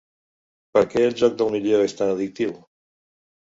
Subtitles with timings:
[0.77, 2.57] Per què el joc del milió és tan addictiu?